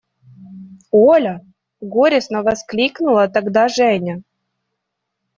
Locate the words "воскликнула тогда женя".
2.47-4.15